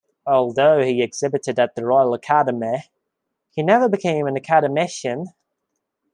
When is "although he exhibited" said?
0.25-1.59